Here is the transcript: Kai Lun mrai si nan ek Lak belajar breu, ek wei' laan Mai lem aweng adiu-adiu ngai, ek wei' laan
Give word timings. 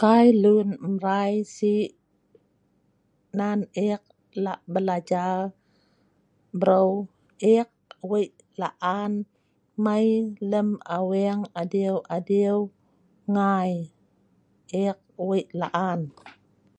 Kai 0.00 0.26
Lun 0.42 0.68
mrai 0.94 1.32
si 1.54 1.74
nan 3.38 3.60
ek 3.90 4.02
Lak 4.44 4.60
belajar 4.74 5.36
breu, 6.60 6.90
ek 7.56 7.70
wei' 8.10 8.36
laan 8.60 9.12
Mai 9.84 10.06
lem 10.50 10.68
aweng 10.96 11.42
adiu-adiu 11.60 12.56
ngai, 13.34 13.72
ek 14.86 14.98
wei' 15.26 15.50
laan 15.60 16.00